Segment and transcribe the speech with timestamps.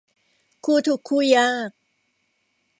[0.65, 1.69] คู่ทุกข์คู่ยาก